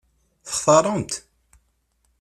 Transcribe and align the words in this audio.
Textaṛem-t? 0.45 1.11